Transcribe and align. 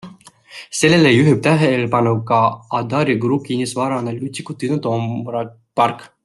Sellele 0.77 1.11
juhib 1.15 1.43
tähelepanu 1.47 2.13
ka 2.31 2.39
Adaur 2.79 3.13
Grupi 3.27 3.51
kinnisvaraanalüütik 3.51 4.51
Tõnu 4.65 4.81
Toompark. 4.87 6.07